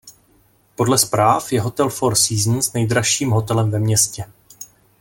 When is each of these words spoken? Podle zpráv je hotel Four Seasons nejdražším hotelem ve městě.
Podle 0.75 0.97
zpráv 0.97 1.51
je 1.51 1.61
hotel 1.61 1.89
Four 1.89 2.15
Seasons 2.15 2.73
nejdražším 2.73 3.29
hotelem 3.29 3.71
ve 3.71 3.79
městě. 3.79 4.25